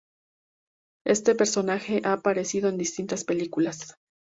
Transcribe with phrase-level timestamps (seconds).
[1.05, 3.99] Este personaje ha aparecido en distintas películas.